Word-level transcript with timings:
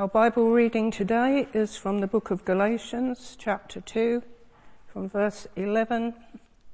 Our 0.00 0.08
Bible 0.08 0.50
reading 0.50 0.90
today 0.90 1.46
is 1.52 1.76
from 1.76 1.98
the 1.98 2.06
book 2.06 2.30
of 2.30 2.46
Galatians, 2.46 3.36
chapter 3.38 3.82
2, 3.82 4.22
from 4.90 5.10
verse 5.10 5.46
11 5.56 6.14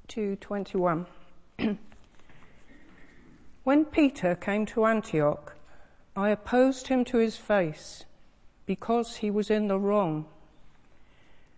to 0.07 0.37
21. 0.37 1.05
when 3.65 3.83
Peter 3.83 4.33
came 4.33 4.65
to 4.67 4.85
Antioch, 4.85 5.57
I 6.15 6.29
opposed 6.29 6.87
him 6.87 7.03
to 7.03 7.17
his 7.17 7.35
face 7.35 8.05
because 8.65 9.17
he 9.17 9.29
was 9.29 9.51
in 9.51 9.67
the 9.67 9.77
wrong. 9.77 10.25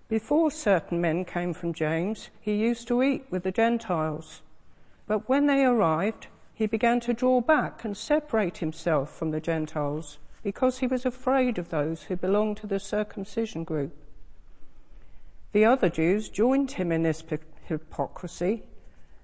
Before 0.07 0.49
certain 0.49 0.99
men 0.99 1.23
came 1.23 1.53
from 1.53 1.75
James, 1.75 2.31
he 2.41 2.55
used 2.55 2.87
to 2.87 3.03
eat 3.03 3.25
with 3.29 3.43
the 3.43 3.51
Gentiles. 3.51 4.41
But 5.05 5.29
when 5.29 5.45
they 5.45 5.63
arrived, 5.63 6.25
he 6.51 6.65
began 6.65 6.99
to 7.01 7.13
draw 7.13 7.41
back 7.41 7.85
and 7.85 7.95
separate 7.95 8.57
himself 8.57 9.15
from 9.15 9.29
the 9.29 9.39
Gentiles 9.39 10.17
because 10.43 10.79
he 10.79 10.87
was 10.87 11.05
afraid 11.05 11.57
of 11.57 11.69
those 11.69 12.03
who 12.03 12.15
belonged 12.15 12.57
to 12.57 12.67
the 12.67 12.79
circumcision 12.79 13.63
group. 13.63 13.93
The 15.51 15.65
other 15.65 15.89
Jews 15.89 16.29
joined 16.29 16.71
him 16.71 16.91
in 16.91 17.03
this 17.03 17.23
hypocrisy, 17.65 18.63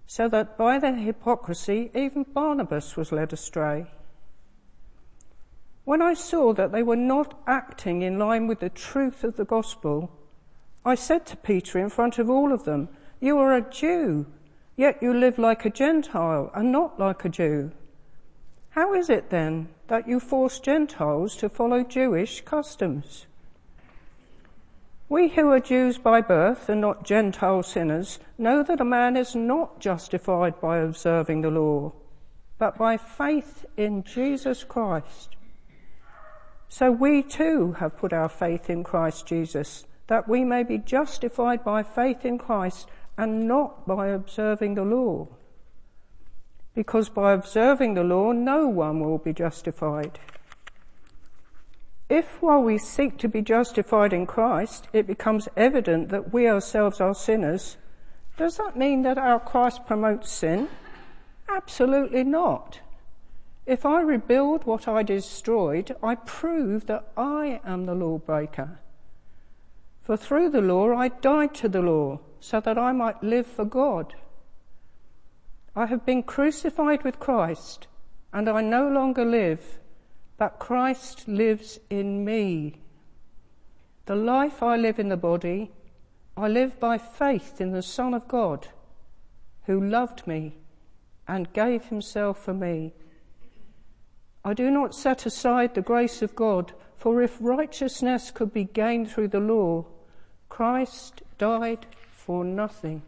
so 0.07 0.27
that 0.29 0.57
by 0.57 0.79
their 0.79 0.95
hypocrisy 0.95 1.91
even 1.93 2.23
Barnabas 2.23 2.95
was 2.95 3.11
led 3.11 3.33
astray. 3.33 3.87
When 5.83 6.01
I 6.01 6.15
saw 6.15 6.51
that 6.53 6.71
they 6.71 6.83
were 6.83 6.95
not 6.95 7.39
acting 7.45 8.01
in 8.01 8.17
line 8.17 8.47
with 8.47 8.59
the 8.59 8.69
truth 8.69 9.23
of 9.23 9.37
the 9.37 9.45
gospel, 9.45 10.11
I 10.83 10.95
said 10.95 11.25
to 11.27 11.37
Peter 11.37 11.79
in 11.79 11.89
front 11.89 12.17
of 12.17 12.29
all 12.29 12.51
of 12.51 12.65
them, 12.65 12.89
You 13.19 13.37
are 13.37 13.53
a 13.55 13.69
Jew, 13.69 14.25
yet 14.75 15.01
you 15.01 15.13
live 15.13 15.37
like 15.37 15.63
a 15.63 15.69
Gentile 15.69 16.51
and 16.55 16.71
not 16.71 16.99
like 16.99 17.23
a 17.23 17.29
Jew. 17.29 17.71
How 18.75 18.93
is 18.93 19.09
it 19.09 19.29
then 19.29 19.69
that 19.87 20.05
you 20.05 20.19
force 20.19 20.59
Gentiles 20.59 21.37
to 21.37 21.47
follow 21.47 21.81
Jewish 21.81 22.41
customs? 22.41 23.25
We 25.07 25.29
who 25.29 25.49
are 25.51 25.61
Jews 25.61 25.97
by 25.97 26.19
birth 26.19 26.67
and 26.67 26.81
not 26.81 27.05
Gentile 27.05 27.63
sinners 27.63 28.19
know 28.37 28.63
that 28.63 28.81
a 28.81 28.83
man 28.83 29.15
is 29.15 29.33
not 29.33 29.79
justified 29.79 30.59
by 30.59 30.79
observing 30.79 31.39
the 31.39 31.51
law, 31.51 31.93
but 32.57 32.77
by 32.77 32.97
faith 32.97 33.65
in 33.77 34.03
Jesus 34.03 34.65
Christ. 34.65 35.37
So 36.67 36.91
we 36.91 37.23
too 37.23 37.77
have 37.79 37.95
put 37.95 38.11
our 38.11 38.27
faith 38.27 38.69
in 38.69 38.83
Christ 38.83 39.25
Jesus, 39.25 39.85
that 40.07 40.27
we 40.27 40.43
may 40.43 40.63
be 40.63 40.79
justified 40.79 41.63
by 41.63 41.81
faith 41.81 42.25
in 42.25 42.37
Christ 42.37 42.89
and 43.17 43.47
not 43.47 43.87
by 43.87 44.07
observing 44.07 44.75
the 44.75 44.83
law. 44.83 45.29
Because 46.75 47.09
by 47.09 47.31
observing 47.31 47.93
the 47.93 48.03
law, 48.03 48.33
no 48.33 48.67
one 48.67 48.99
will 48.99 49.17
be 49.17 49.33
justified. 49.33 50.19
If 52.09 52.41
while 52.41 52.61
we 52.61 52.77
seek 52.77 53.17
to 53.19 53.27
be 53.27 53.41
justified 53.41 54.13
in 54.13 54.27
Christ, 54.27 54.87
it 54.93 55.07
becomes 55.07 55.47
evident 55.57 56.09
that 56.09 56.31
we 56.31 56.47
ourselves 56.47 57.01
are 57.01 57.15
sinners, 57.15 57.77
does 58.37 58.57
that 58.57 58.77
mean 58.77 59.03
that 59.03 59.17
our 59.17 59.39
Christ 59.39 59.85
promotes 59.87 60.29
sin? 60.29 60.67
Absolutely 61.49 62.23
not. 62.23 62.81
If 63.65 63.85
I 63.85 64.01
rebuild 64.01 64.65
what 64.65 64.87
I 64.87 65.03
destroyed, 65.03 65.95
I 66.03 66.15
prove 66.15 66.85
that 66.87 67.07
I 67.15 67.61
am 67.65 67.85
the 67.85 67.95
lawbreaker. 67.95 68.79
For 70.01 70.17
through 70.17 70.51
the 70.51 70.61
law 70.61 70.93
I 70.93 71.07
died 71.07 71.55
to 71.55 71.69
the 71.69 71.81
law, 71.81 72.19
so 72.39 72.59
that 72.59 72.77
I 72.77 72.91
might 72.91 73.23
live 73.23 73.47
for 73.47 73.65
God. 73.65 74.13
I 75.75 75.87
have 75.87 76.05
been 76.05 76.23
crucified 76.23 77.03
with 77.03 77.19
Christ, 77.19 77.87
and 78.31 78.47
I 78.47 78.61
no 78.61 78.87
longer 78.87 79.25
live 79.25 79.79
but 80.37 80.59
Christ 80.59 81.27
lives 81.27 81.79
in 81.89 82.25
me. 82.25 82.81
The 84.05 84.15
life 84.15 84.61
I 84.61 84.75
live 84.75 84.99
in 84.99 85.09
the 85.09 85.17
body, 85.17 85.71
I 86.35 86.47
live 86.47 86.79
by 86.79 86.97
faith 86.97 87.61
in 87.61 87.71
the 87.71 87.81
Son 87.81 88.13
of 88.13 88.27
God, 88.27 88.67
who 89.65 89.79
loved 89.79 90.27
me 90.27 90.57
and 91.27 91.51
gave 91.53 91.85
himself 91.85 92.43
for 92.43 92.53
me. 92.53 92.93
I 94.43 94.53
do 94.53 94.69
not 94.69 94.93
set 94.93 95.25
aside 95.25 95.73
the 95.73 95.81
grace 95.81 96.21
of 96.21 96.35
God, 96.35 96.73
for 96.97 97.21
if 97.21 97.37
righteousness 97.39 98.29
could 98.29 98.53
be 98.53 98.65
gained 98.65 99.09
through 99.09 99.29
the 99.29 99.39
law, 99.39 99.85
Christ 100.49 101.23
died 101.37 101.87
for 102.11 102.43
nothing. 102.43 103.01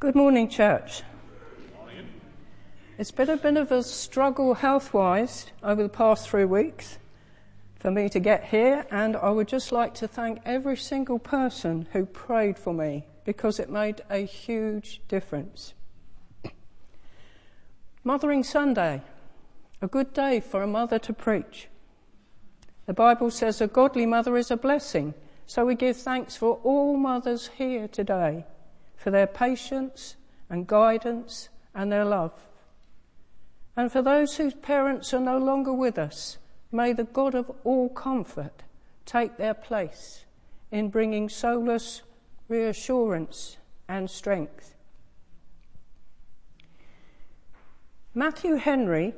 Good 0.00 0.14
morning, 0.14 0.48
church. 0.48 1.02
It's 2.98 3.10
been 3.10 3.30
a 3.30 3.36
bit 3.36 3.56
of 3.56 3.72
a 3.72 3.82
struggle 3.82 4.54
health 4.54 4.94
wise 4.94 5.46
over 5.60 5.82
the 5.82 5.88
past 5.88 6.28
three 6.28 6.44
weeks 6.44 6.98
for 7.80 7.90
me 7.90 8.08
to 8.10 8.20
get 8.20 8.44
here, 8.44 8.86
and 8.92 9.16
I 9.16 9.30
would 9.30 9.48
just 9.48 9.72
like 9.72 9.94
to 9.94 10.06
thank 10.06 10.38
every 10.44 10.76
single 10.76 11.18
person 11.18 11.88
who 11.92 12.06
prayed 12.06 12.60
for 12.60 12.72
me 12.72 13.06
because 13.24 13.58
it 13.58 13.70
made 13.70 14.02
a 14.08 14.18
huge 14.18 15.00
difference. 15.08 15.74
Mothering 18.04 18.44
Sunday, 18.44 19.02
a 19.82 19.88
good 19.88 20.12
day 20.12 20.38
for 20.38 20.62
a 20.62 20.68
mother 20.68 21.00
to 21.00 21.12
preach. 21.12 21.66
The 22.86 22.94
Bible 22.94 23.32
says 23.32 23.60
a 23.60 23.66
godly 23.66 24.06
mother 24.06 24.36
is 24.36 24.52
a 24.52 24.56
blessing, 24.56 25.14
so 25.44 25.66
we 25.66 25.74
give 25.74 25.96
thanks 25.96 26.36
for 26.36 26.60
all 26.62 26.96
mothers 26.96 27.50
here 27.58 27.88
today 27.88 28.44
for 28.98 29.10
their 29.10 29.28
patience 29.28 30.16
and 30.50 30.66
guidance 30.66 31.48
and 31.74 31.90
their 31.90 32.04
love. 32.04 32.32
And 33.76 33.90
for 33.90 34.02
those 34.02 34.36
whose 34.36 34.54
parents 34.54 35.14
are 35.14 35.20
no 35.20 35.38
longer 35.38 35.72
with 35.72 35.96
us, 35.96 36.36
may 36.72 36.92
the 36.92 37.04
God 37.04 37.34
of 37.34 37.50
all 37.62 37.88
comfort 37.88 38.64
take 39.06 39.36
their 39.36 39.54
place 39.54 40.24
in 40.72 40.90
bringing 40.90 41.28
solace, 41.28 42.02
reassurance, 42.48 43.56
and 43.88 44.10
strength. 44.10 44.74
Matthew 48.14 48.56
Henry, 48.56 49.14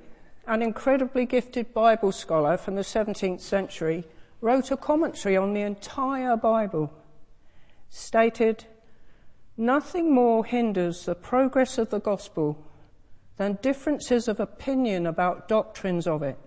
an 0.46 0.60
incredibly 0.60 1.24
gifted 1.24 1.72
Bible 1.72 2.12
scholar 2.12 2.58
from 2.58 2.74
the 2.74 2.82
17th 2.82 3.40
century, 3.40 4.04
wrote 4.42 4.70
a 4.70 4.76
commentary 4.76 5.38
on 5.38 5.54
the 5.54 5.62
entire 5.62 6.36
Bible, 6.36 6.92
stated, 7.88 8.66
Nothing 9.60 10.14
more 10.14 10.42
hinders 10.42 11.04
the 11.04 11.14
progress 11.14 11.76
of 11.76 11.90
the 11.90 12.00
gospel 12.00 12.56
than 13.36 13.58
differences 13.60 14.26
of 14.26 14.40
opinion 14.40 15.06
about 15.06 15.48
doctrines 15.48 16.06
of 16.06 16.22
it. 16.22 16.38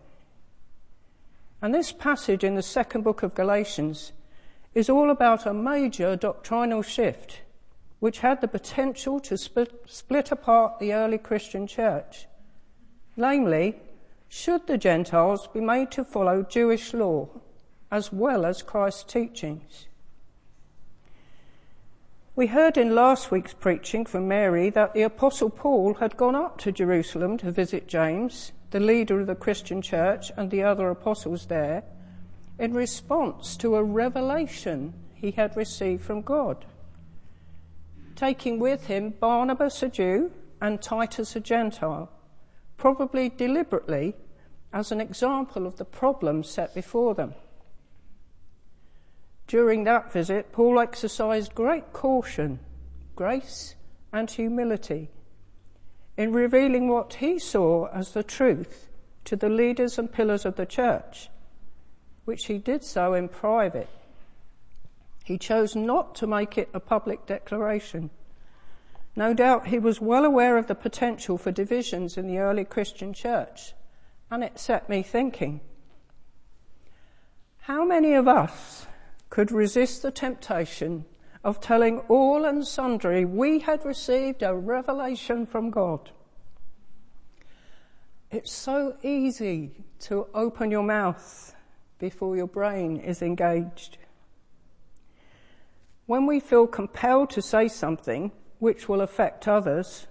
And 1.61 1.75
this 1.75 1.91
passage 1.91 2.43
in 2.43 2.55
the 2.55 2.63
second 2.63 3.03
book 3.03 3.21
of 3.21 3.35
Galatians 3.35 4.13
is 4.73 4.89
all 4.89 5.11
about 5.11 5.45
a 5.45 5.53
major 5.53 6.15
doctrinal 6.15 6.81
shift 6.81 7.41
which 7.99 8.19
had 8.19 8.41
the 8.41 8.47
potential 8.47 9.19
to 9.19 9.37
split, 9.37 10.31
apart 10.31 10.79
the 10.79 10.93
early 10.93 11.19
Christian 11.19 11.67
church. 11.67 12.25
Namely, 13.15 13.75
should 14.27 14.65
the 14.65 14.79
Gentiles 14.79 15.47
be 15.53 15.61
made 15.61 15.91
to 15.91 16.03
follow 16.03 16.41
Jewish 16.41 16.95
law 16.95 17.29
as 17.91 18.11
well 18.11 18.43
as 18.43 18.63
Christ's 18.63 19.03
teachings? 19.03 19.85
We 22.35 22.47
heard 22.47 22.79
in 22.79 22.95
last 22.95 23.29
week's 23.29 23.53
preaching 23.53 24.07
from 24.07 24.27
Mary 24.27 24.71
that 24.71 24.95
the 24.95 25.03
Apostle 25.03 25.51
Paul 25.51 25.93
had 25.93 26.17
gone 26.17 26.33
up 26.33 26.57
to 26.61 26.71
Jerusalem 26.71 27.37
to 27.37 27.51
visit 27.51 27.87
James, 27.87 28.53
the 28.71 28.79
leader 28.79 29.19
of 29.19 29.27
the 29.27 29.35
Christian 29.35 29.83
church, 29.83 30.31
and 30.35 30.49
the 30.49 30.63
other 30.63 30.89
apostles 30.89 31.45
there, 31.45 31.83
in 32.57 32.73
response 32.73 33.55
to 33.57 33.75
a 33.75 33.83
revelation 33.83 34.95
he 35.13 35.29
had 35.29 35.55
received 35.55 36.03
from 36.03 36.23
God. 36.23 36.65
Taking 38.15 38.57
with 38.57 38.87
him 38.87 39.11
Barnabas, 39.11 39.83
a 39.83 39.89
Jew, 39.89 40.31
and 40.59 40.81
Titus, 40.81 41.35
a 41.35 41.39
Gentile, 41.39 42.09
probably 42.77 43.29
deliberately 43.29 44.15
as 44.73 44.91
an 44.91 44.99
example 44.99 45.67
of 45.67 45.77
the 45.77 45.85
problem 45.85 46.43
set 46.43 46.73
before 46.73 47.13
them. 47.13 47.35
During 49.53 49.83
that 49.83 50.11
visit, 50.11 50.51
Paul 50.51 50.79
exercised 50.79 51.53
great 51.53 51.93
caution, 51.93 52.59
grace, 53.15 53.75
and 54.11 54.27
humility 54.27 55.11
in 56.17 56.33
revealing 56.33 56.87
what 56.87 57.13
he 57.13 57.37
saw 57.37 57.85
as 57.89 58.13
the 58.13 58.23
truth 58.23 58.89
to 59.25 59.35
the 59.35 59.49
leaders 59.49 59.99
and 59.99 60.11
pillars 60.11 60.43
of 60.47 60.55
the 60.55 60.65
church, 60.65 61.29
which 62.25 62.47
he 62.47 62.57
did 62.57 62.83
so 62.83 63.13
in 63.13 63.29
private. 63.29 63.89
He 65.23 65.37
chose 65.37 65.75
not 65.75 66.15
to 66.15 66.25
make 66.25 66.57
it 66.57 66.69
a 66.73 66.79
public 66.79 67.27
declaration. 67.27 68.09
No 69.15 69.35
doubt 69.35 69.67
he 69.67 69.77
was 69.77 70.01
well 70.01 70.25
aware 70.25 70.57
of 70.57 70.65
the 70.65 70.73
potential 70.73 71.37
for 71.37 71.51
divisions 71.51 72.17
in 72.17 72.25
the 72.25 72.39
early 72.39 72.65
Christian 72.65 73.13
church, 73.13 73.75
and 74.31 74.43
it 74.43 74.57
set 74.57 74.89
me 74.89 75.03
thinking. 75.03 75.61
How 77.59 77.85
many 77.85 78.13
of 78.15 78.27
us 78.27 78.87
could 79.33 79.51
resist 79.51 80.03
the 80.03 80.11
temptation 80.11 81.03
of 81.43 81.59
telling 81.59 81.97
all 82.01 82.45
and 82.45 82.67
sundry 82.67 83.25
we 83.25 83.57
had 83.57 83.83
received 83.83 84.43
a 84.43 84.53
revelation 84.53 85.43
from 85.43 85.71
God. 85.71 86.11
It's 88.29 88.51
so 88.51 88.95
easy 89.01 89.71
to 90.01 90.27
open 90.35 90.69
your 90.69 90.83
mouth 90.83 91.55
before 91.97 92.37
your 92.37 92.45
brain 92.45 92.97
is 92.97 93.23
engaged. 93.23 93.97
When 96.05 96.27
we 96.27 96.39
feel 96.39 96.67
compelled 96.67 97.31
to 97.31 97.41
say 97.41 97.67
something 97.69 98.31
which 98.59 98.87
will 98.87 99.01
affect 99.01 99.47
others, 99.47 100.05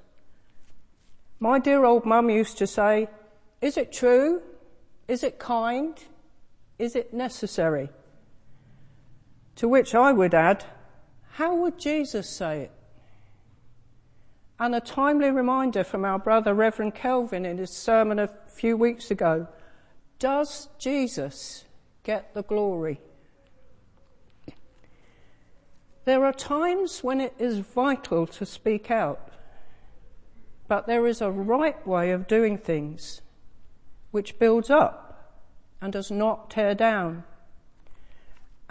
my 1.39 1.61
dear 1.61 1.85
old 1.85 2.05
mum 2.05 2.29
used 2.29 2.59
to 2.59 2.67
say, 2.67 3.07
Is 3.61 3.77
it 3.77 3.93
true? 3.93 4.43
Is 5.07 5.23
it 5.23 5.39
kind? 5.39 5.95
Is 6.77 6.97
it 6.97 7.15
necessary? 7.15 7.89
To 9.57 9.69
which 9.69 9.95
I 9.95 10.13
would 10.13 10.35
add, 10.35 10.65
How 11.33 11.55
would 11.55 11.79
Jesus 11.79 12.29
say 12.29 12.63
it? 12.63 12.73
And 14.59 14.75
a 14.75 14.81
timely 14.81 15.31
reminder 15.31 15.83
from 15.83 16.05
our 16.05 16.19
brother 16.19 16.55
Reverend 16.55 16.95
Kelvin 16.95 17.45
in 17.45 17.59
his 17.59 17.71
sermon 17.71 18.19
a 18.19 18.31
few 18.47 18.77
weeks 18.77 19.11
ago 19.11 19.49
Does 20.19 20.69
Jesus 20.79 21.65
get 22.05 22.33
the 22.35 22.43
glory? 22.43 23.01
There 26.05 26.25
are 26.25 26.33
times 26.33 27.05
when 27.05 27.21
it 27.21 27.35
is 27.39 27.59
vital 27.59 28.27
to 28.27 28.45
speak 28.45 28.91
out, 28.91 29.31
but 30.67 30.87
there 30.87 31.07
is 31.07 31.21
a 31.21 31.31
right 31.31 31.87
way 31.87 32.11
of 32.11 32.27
doing 32.27 32.59
things 32.59 33.21
which 34.11 34.39
builds 34.39 34.69
up 34.69 35.43
and 35.81 35.93
does 35.93 36.11
not 36.11 36.51
tear 36.51 36.75
down. 36.75 37.25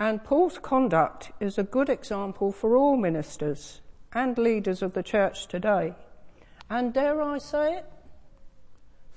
And 0.02 0.24
Paul's 0.24 0.58
conduct 0.58 1.32
is 1.40 1.60
a 1.60 1.64
good 1.64 1.88
example 1.88 2.52
for 2.52 2.76
all 2.76 2.98
ministers 2.98 3.82
and 4.12 4.36
leaders 4.36 4.82
of 4.82 4.94
the 4.94 5.04
church 5.04 5.46
today. 5.46 5.94
And 6.72 6.92
dare 6.92 7.22
I 7.22 7.38
say 7.38 7.76
it, 7.76 7.86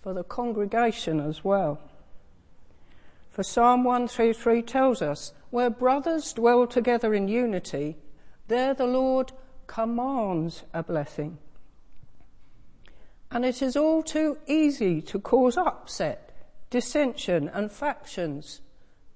for 0.03 0.13
the 0.13 0.25
congregation 0.25 1.21
as 1.21 1.43
well. 1.43 1.81
For 3.31 3.43
Psalm 3.43 3.83
133 3.85 4.61
tells 4.61 5.01
us, 5.01 5.33
where 5.49 5.71
brothers 5.71 6.35
dwell 6.35 6.67
together 6.67 7.15
in 7.15 7.29
unity, 7.29 7.97
there 8.49 8.75
the 8.75 8.87
Lord 8.87 9.33
commands 9.67 10.65
a 10.75 10.83
blessing. 10.83 11.39
And 13.31 13.47
it 13.47 13.63
is 13.63 13.75
all 13.75 14.03
too 14.03 14.37
easy 14.47 15.01
to 15.01 15.19
cause 15.19 15.57
upset, 15.57 16.37
dissension, 16.69 17.49
and 17.49 17.73
factions 17.73 18.61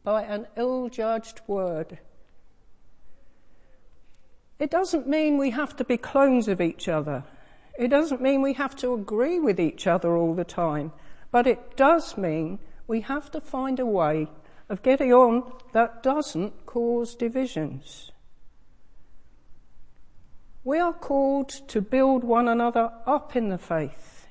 by 0.09 0.23
an 0.23 0.47
ill 0.57 0.89
judged 0.89 1.43
word. 1.47 1.99
It 4.59 4.71
doesn't 4.71 5.07
mean 5.07 5.37
we 5.37 5.51
have 5.51 5.77
to 5.77 5.85
be 5.85 5.99
clones 5.99 6.49
of 6.49 6.63
each 6.63 6.89
other. 6.89 7.25
It 7.79 7.89
doesn't 7.89 8.23
mean 8.23 8.41
we 8.41 8.55
have 8.55 8.75
to 8.77 8.95
agree 8.95 9.39
with 9.39 9.61
each 9.61 9.87
other 9.87 10.17
all 10.17 10.33
the 10.33 10.47
time. 10.47 10.93
But 11.31 11.47
it 11.47 11.77
does 11.77 12.17
mean 12.17 12.59
we 12.87 13.03
have 13.03 13.31
to 13.33 13.41
find 13.43 13.79
a 13.79 13.85
way 13.85 14.29
of 14.71 14.83
getting 14.83 15.13
on 15.13 15.53
that 15.75 16.03
doesn't 16.03 16.65
cause 16.65 17.15
divisions. 17.15 18.11
We 20.65 20.79
are 20.79 20.95
called 20.95 21.51
to 21.69 21.83
build 21.83 22.25
one 22.25 22.49
another 22.49 22.93
up 23.05 23.37
in 23.37 23.51
the 23.51 23.59
faith, 23.59 24.27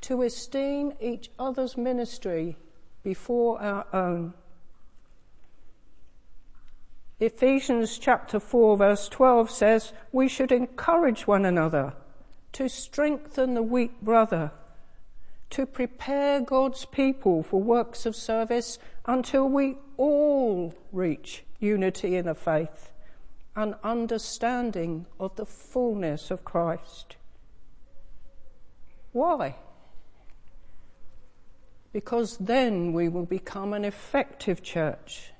to 0.00 0.22
esteem 0.22 0.94
each 0.98 1.28
other's 1.38 1.76
ministry 1.76 2.56
before 3.02 3.60
our 3.60 3.84
own. 3.92 4.32
Ephesians 7.20 7.98
chapter 7.98 8.38
4 8.38 8.76
verse 8.76 9.08
12 9.08 9.50
says, 9.50 9.92
we 10.12 10.28
should 10.28 10.52
encourage 10.52 11.26
one 11.26 11.44
another 11.44 11.92
to 12.52 12.68
strengthen 12.68 13.54
the 13.54 13.62
weak 13.62 14.00
brother, 14.00 14.52
to 15.50 15.66
prepare 15.66 16.40
God's 16.40 16.84
people 16.84 17.42
for 17.42 17.60
works 17.60 18.06
of 18.06 18.14
service 18.14 18.78
until 19.04 19.48
we 19.48 19.76
all 19.96 20.74
reach 20.92 21.44
unity 21.58 22.14
in 22.14 22.26
the 22.26 22.34
faith 22.36 22.92
and 23.56 23.74
understanding 23.82 25.06
of 25.18 25.34
the 25.34 25.46
fullness 25.46 26.30
of 26.30 26.44
Christ. 26.44 27.16
Why? 29.10 29.56
Because 31.92 32.36
then 32.36 32.92
we 32.92 33.08
will 33.08 33.26
become 33.26 33.72
an 33.72 33.84
effective 33.84 34.62
church 34.62 35.32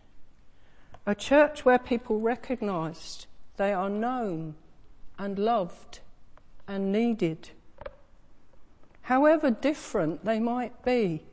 a 1.08 1.14
church 1.14 1.64
where 1.64 1.78
people 1.78 2.20
recognized 2.20 3.26
they 3.56 3.72
are 3.72 3.88
known 3.88 4.55
and 5.19 5.38
loved 5.38 6.00
and 6.69 6.93
needed, 6.93 7.49
however 9.00 9.50
different 9.50 10.22
they 10.26 10.38
might 10.38 10.84
be. 10.84 11.25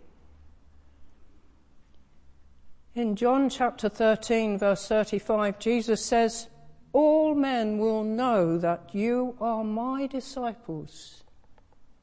In 2.95 3.18
John 3.18 3.50
chapter 3.50 3.89
13, 3.89 4.57
verse 4.60 4.88
35, 4.88 5.60
Jesus 5.60 6.06
says, 6.06 6.48
All 6.94 7.36
men 7.36 7.78
will 7.78 8.06
know 8.06 8.57
that 8.57 8.95
you 8.95 9.36
are 9.42 9.66
my 9.66 10.07
disciples 10.07 11.25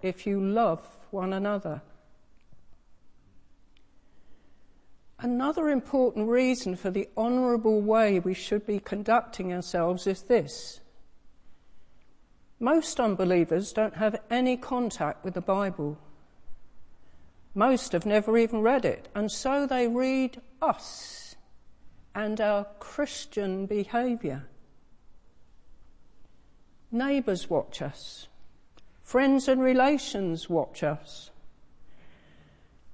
if 0.02 0.26
you 0.26 0.38
love 0.44 0.86
one 1.10 1.32
another. 1.32 1.80
Another 5.22 5.68
important 5.68 6.28
reason 6.28 6.74
for 6.74 6.90
the 6.90 7.08
honourable 7.16 7.80
way 7.80 8.18
we 8.18 8.34
should 8.34 8.66
be 8.66 8.80
conducting 8.80 9.52
ourselves 9.52 10.08
is 10.08 10.22
this. 10.22 10.80
Most 12.58 12.98
unbelievers 12.98 13.72
don't 13.72 13.96
have 13.96 14.20
any 14.30 14.56
contact 14.56 15.24
with 15.24 15.34
the 15.34 15.40
Bible. 15.40 15.96
Most 17.54 17.92
have 17.92 18.04
never 18.04 18.36
even 18.36 18.62
read 18.62 18.84
it, 18.84 19.08
and 19.14 19.30
so 19.30 19.64
they 19.64 19.86
read 19.86 20.40
us 20.60 21.36
and 22.14 22.40
our 22.40 22.66
Christian 22.80 23.66
behaviour. 23.66 24.48
Neighbours 26.90 27.48
watch 27.48 27.80
us. 27.80 28.26
Friends 29.02 29.46
and 29.46 29.62
relations 29.62 30.50
watch 30.50 30.82
us. 30.82 31.31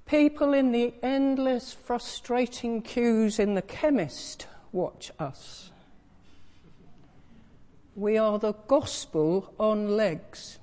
People 0.09 0.55
in 0.55 0.73
the 0.73 0.95
endless, 1.03 1.75
frustrating 1.75 2.81
queues 2.81 3.39
in 3.39 3.53
the 3.53 3.61
chemist 3.61 4.47
watch 4.73 5.11
us. 5.19 5.71
We 7.95 8.17
are 8.17 8.39
the 8.39 8.55
gospel 8.55 9.53
on 9.61 9.99
legs. 9.99 10.59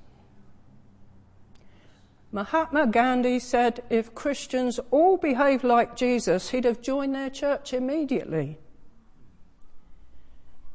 Mahatma 2.31 2.87
Gandhi 2.87 3.37
said 3.37 3.83
if 3.91 4.15
Christians 4.15 4.79
all 4.89 5.15
behaved 5.15 5.63
like 5.63 5.95
Jesus, 5.95 6.49
he'd 6.49 6.65
have 6.65 6.81
joined 6.81 7.13
their 7.13 7.29
church 7.29 7.71
immediately. 7.71 8.57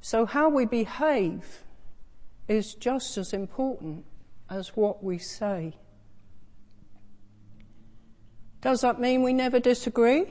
So, 0.00 0.27
how 0.27 0.49
we 0.49 0.65
behave 0.65 1.65
is 2.47 2.75
just 2.75 3.19
as 3.19 3.33
important 3.33 4.05
as 4.49 4.77
what 4.77 5.03
we 5.03 5.19
say. 5.19 5.75
Does 8.61 8.83
that 8.83 9.00
mean 9.00 9.23
we 9.23 9.33
never 9.33 9.59
disagree? 9.59 10.26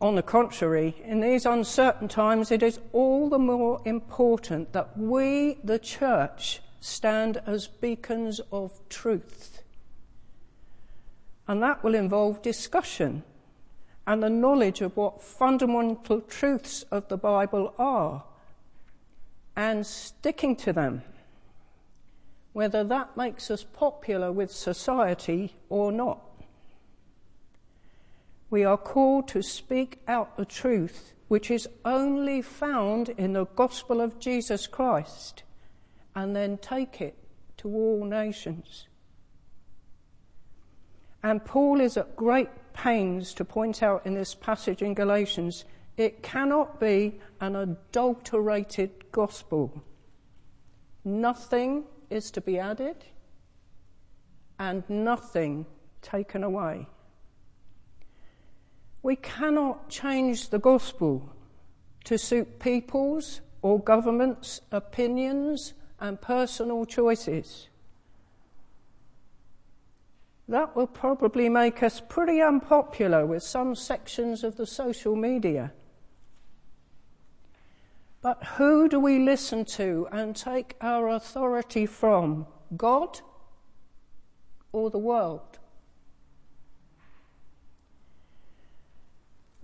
On 0.00 0.14
the 0.14 0.22
contrary, 0.22 0.94
in 1.04 1.20
these 1.20 1.46
uncertain 1.46 2.06
times, 2.06 2.52
it 2.52 2.62
is 2.62 2.78
all 2.92 3.28
the 3.28 3.38
more 3.38 3.80
important 3.84 4.72
that 4.72 4.96
we, 4.96 5.58
the 5.64 5.78
church, 5.78 6.60
stand 6.80 7.40
as 7.46 7.66
beacons 7.66 8.40
of 8.52 8.78
truth. 8.88 9.62
And 11.48 11.62
that 11.62 11.82
will 11.82 11.94
involve 11.94 12.42
discussion 12.42 13.22
and 14.06 14.22
the 14.22 14.30
knowledge 14.30 14.80
of 14.82 14.96
what 14.96 15.22
fundamental 15.22 16.20
truths 16.20 16.84
of 16.90 17.08
the 17.08 17.16
Bible 17.16 17.74
are 17.78 18.24
and 19.56 19.86
sticking 19.86 20.54
to 20.56 20.72
them, 20.72 21.02
whether 22.52 22.84
that 22.84 23.16
makes 23.16 23.50
us 23.50 23.64
popular 23.64 24.30
with 24.30 24.52
society 24.52 25.54
or 25.68 25.90
not. 25.90 26.25
We 28.50 28.64
are 28.64 28.76
called 28.76 29.28
to 29.28 29.42
speak 29.42 30.00
out 30.06 30.36
the 30.36 30.44
truth 30.44 31.12
which 31.28 31.50
is 31.50 31.68
only 31.84 32.40
found 32.40 33.08
in 33.10 33.32
the 33.32 33.46
gospel 33.46 34.00
of 34.00 34.20
Jesus 34.20 34.66
Christ 34.66 35.42
and 36.14 36.34
then 36.36 36.58
take 36.58 37.00
it 37.00 37.16
to 37.58 37.68
all 37.68 38.04
nations. 38.04 38.86
And 41.22 41.44
Paul 41.44 41.80
is 41.80 41.96
at 41.96 42.14
great 42.14 42.50
pains 42.72 43.34
to 43.34 43.44
point 43.44 43.82
out 43.82 44.06
in 44.06 44.14
this 44.14 44.34
passage 44.34 44.82
in 44.82 44.94
Galatians 44.94 45.64
it 45.96 46.22
cannot 46.22 46.78
be 46.78 47.18
an 47.40 47.56
adulterated 47.56 49.10
gospel. 49.10 49.82
Nothing 51.04 51.84
is 52.10 52.30
to 52.32 52.40
be 52.40 52.58
added 52.58 53.04
and 54.58 54.84
nothing 54.88 55.66
taken 56.02 56.44
away. 56.44 56.86
We 59.06 59.14
cannot 59.14 59.88
change 59.88 60.48
the 60.48 60.58
gospel 60.58 61.32
to 62.06 62.18
suit 62.18 62.58
people's 62.58 63.40
or 63.62 63.78
governments' 63.78 64.62
opinions 64.72 65.74
and 66.00 66.20
personal 66.20 66.84
choices. 66.84 67.68
That 70.48 70.74
will 70.74 70.88
probably 70.88 71.48
make 71.48 71.84
us 71.84 72.00
pretty 72.00 72.42
unpopular 72.42 73.24
with 73.24 73.44
some 73.44 73.76
sections 73.76 74.42
of 74.42 74.56
the 74.56 74.66
social 74.66 75.14
media. 75.14 75.72
But 78.22 78.42
who 78.56 78.88
do 78.88 78.98
we 78.98 79.20
listen 79.20 79.64
to 79.76 80.08
and 80.10 80.34
take 80.34 80.74
our 80.80 81.10
authority 81.10 81.86
from? 81.86 82.48
God 82.76 83.20
or 84.72 84.90
the 84.90 84.98
world? 84.98 85.55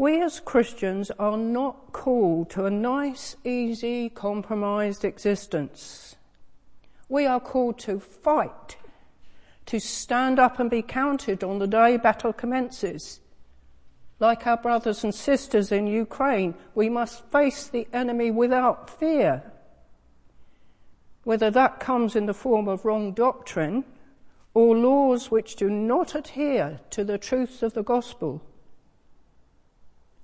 We 0.03 0.21
as 0.21 0.41
Christians 0.41 1.13
are 1.13 1.37
not 1.37 1.93
called 1.93 2.51
to 2.51 2.65
a 2.65 2.71
nice, 2.73 3.37
easy, 3.45 4.09
compromised 4.09 5.05
existence. 5.05 6.17
We 7.09 7.25
are 7.25 7.39
called 7.39 7.79
to 7.87 8.01
fight, 8.01 8.79
to 9.67 9.79
stand 9.79 10.41
up 10.41 10.59
and 10.59 10.69
be 10.69 10.83
counted 10.83 11.45
on 11.45 11.61
the 11.61 11.69
day 11.69 11.99
battle 11.99 12.33
commences. 12.33 13.21
Like 14.19 14.45
our 14.45 14.57
brothers 14.57 15.05
and 15.05 15.15
sisters 15.15 15.71
in 15.71 15.87
Ukraine, 15.87 16.57
we 16.75 16.89
must 16.89 17.25
face 17.31 17.69
the 17.69 17.87
enemy 17.93 18.33
without 18.33 18.91
fear. 18.91 19.53
Whether 21.23 21.53
that 21.53 21.79
comes 21.79 22.17
in 22.17 22.27
the 22.27 22.35
form 22.35 22.67
of 22.67 22.85
wrong 22.85 23.13
doctrine 23.13 23.85
or 24.53 24.77
laws 24.77 25.31
which 25.31 25.55
do 25.55 25.71
not 25.71 26.17
adhere 26.17 26.81
to 26.91 27.05
the 27.05 27.19
truths 27.19 27.63
of 27.63 27.75
the 27.75 27.85
gospel 27.85 28.43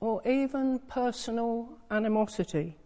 or 0.01 0.27
even 0.27 0.79
personal 0.81 1.69
animosity. 1.91 2.77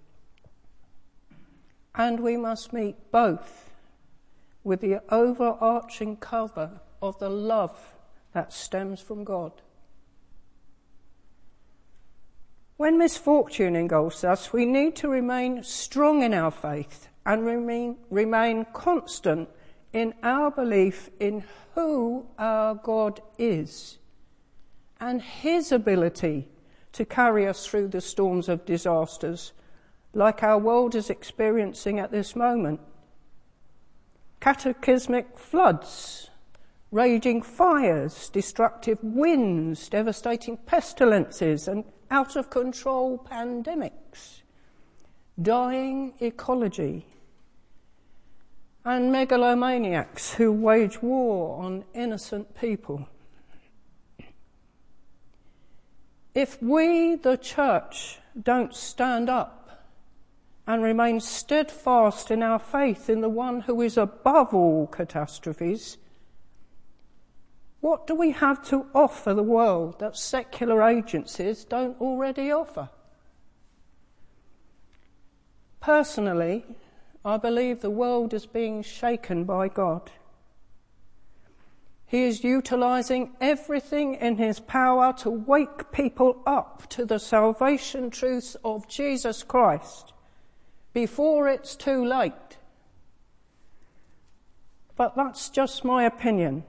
And 1.94 2.20
we 2.20 2.36
must 2.36 2.72
meet 2.72 2.96
both 3.10 3.70
with 4.64 4.80
the 4.80 5.02
overarching 5.10 6.16
cover 6.16 6.80
of 7.02 7.18
the 7.18 7.28
love 7.28 7.94
that 8.32 8.52
stems 8.52 9.00
from 9.00 9.24
God. 9.24 9.52
When 12.76 12.98
misfortune 12.98 13.76
engulfs 13.76 14.24
us, 14.24 14.52
we 14.52 14.64
need 14.64 14.96
to 14.96 15.08
remain 15.08 15.62
strong 15.62 16.22
in 16.22 16.32
our 16.32 16.50
faith 16.50 17.08
and 17.26 17.44
remain, 17.44 17.98
remain 18.10 18.66
constant 18.72 19.48
in 19.92 20.14
our 20.22 20.50
belief 20.50 21.10
in 21.20 21.44
who 21.74 22.26
our 22.38 22.74
God 22.74 23.20
is 23.38 23.98
and 25.00 25.20
His 25.20 25.70
ability 25.70 26.48
to 26.92 27.04
carry 27.04 27.46
us 27.46 27.66
through 27.66 27.88
the 27.88 28.00
storms 28.00 28.48
of 28.48 28.64
disasters 28.64 29.52
like 30.14 30.42
our 30.42 30.58
world 30.58 30.94
is 30.94 31.10
experiencing 31.10 31.98
at 31.98 32.10
this 32.10 32.36
moment. 32.36 32.80
Cataclysmic 34.40 35.38
floods, 35.38 36.30
raging 36.90 37.40
fires, 37.40 38.28
destructive 38.28 38.98
winds, 39.02 39.88
devastating 39.88 40.56
pestilences, 40.58 41.66
and 41.68 41.84
out 42.10 42.36
of 42.36 42.50
control 42.50 43.26
pandemics, 43.30 44.42
dying 45.40 46.12
ecology, 46.20 47.06
and 48.84 49.12
megalomaniacs 49.12 50.34
who 50.34 50.52
wage 50.52 51.00
war 51.00 51.62
on 51.62 51.84
innocent 51.94 52.54
people. 52.54 53.08
If 56.34 56.62
we, 56.62 57.16
the 57.16 57.36
church, 57.36 58.18
don't 58.40 58.74
stand 58.74 59.28
up 59.28 59.84
and 60.66 60.82
remain 60.82 61.20
steadfast 61.20 62.30
in 62.30 62.42
our 62.42 62.58
faith 62.58 63.10
in 63.10 63.20
the 63.20 63.28
one 63.28 63.62
who 63.62 63.80
is 63.82 63.96
above 63.96 64.54
all 64.54 64.86
catastrophes, 64.86 65.98
what 67.80 68.06
do 68.06 68.14
we 68.14 68.30
have 68.30 68.64
to 68.68 68.86
offer 68.94 69.34
the 69.34 69.42
world 69.42 69.98
that 69.98 70.16
secular 70.16 70.82
agencies 70.82 71.64
don't 71.64 72.00
already 72.00 72.50
offer? 72.50 72.88
Personally, 75.80 76.64
I 77.24 77.36
believe 77.36 77.80
the 77.80 77.90
world 77.90 78.32
is 78.32 78.46
being 78.46 78.82
shaken 78.82 79.44
by 79.44 79.68
God. 79.68 80.12
He 82.12 82.24
is 82.24 82.44
utilizing 82.44 83.32
everything 83.40 84.16
in 84.16 84.36
his 84.36 84.60
power 84.60 85.14
to 85.20 85.30
wake 85.30 85.90
people 85.92 86.42
up 86.46 86.86
to 86.90 87.06
the 87.06 87.18
salvation 87.18 88.10
truths 88.10 88.54
of 88.62 88.86
Jesus 88.86 89.42
Christ 89.42 90.12
before 90.92 91.48
it's 91.48 91.74
too 91.74 92.04
late. 92.04 92.58
But 94.94 95.16
that's 95.16 95.48
just 95.48 95.86
my 95.86 96.04
opinion, 96.04 96.64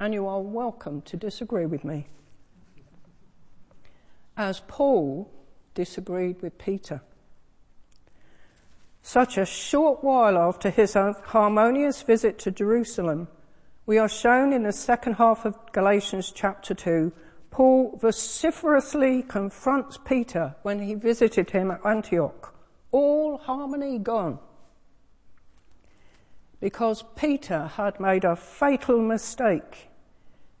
and 0.00 0.14
you 0.14 0.26
are 0.26 0.40
welcome 0.40 1.02
to 1.02 1.18
disagree 1.18 1.66
with 1.66 1.84
me. 1.84 2.06
As 4.34 4.62
Paul 4.66 5.30
disagreed 5.74 6.40
with 6.40 6.56
Peter. 6.56 7.02
Such 9.02 9.36
a 9.36 9.44
short 9.44 10.02
while 10.02 10.38
after 10.38 10.70
his 10.70 10.94
harmonious 10.94 12.00
visit 12.00 12.38
to 12.38 12.50
Jerusalem, 12.50 13.28
we 13.92 13.98
are 13.98 14.08
shown 14.08 14.54
in 14.54 14.62
the 14.62 14.72
second 14.72 15.12
half 15.12 15.44
of 15.44 15.54
Galatians 15.72 16.32
chapter 16.34 16.72
2, 16.72 17.12
Paul 17.50 17.98
vociferously 18.00 19.22
confronts 19.22 19.98
Peter 20.02 20.56
when 20.62 20.80
he 20.80 20.94
visited 20.94 21.50
him 21.50 21.70
at 21.70 21.84
Antioch. 21.84 22.54
All 22.90 23.36
harmony 23.36 23.98
gone. 23.98 24.38
Because 26.58 27.04
Peter 27.16 27.66
had 27.66 28.00
made 28.00 28.24
a 28.24 28.34
fatal 28.34 28.98
mistake 28.98 29.90